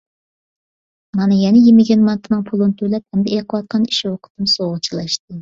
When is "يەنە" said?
1.39-1.61